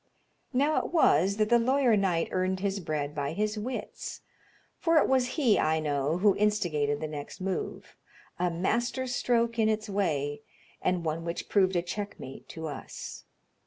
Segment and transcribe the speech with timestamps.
[0.51, 4.21] Now it was that the lawyer knight earned his bread by his wits,
[4.79, 7.95] for it was he, I know, who instigated the next move
[8.39, 10.41] a master stroke in its way,
[10.81, 13.25] and one which proved a checkmate to us.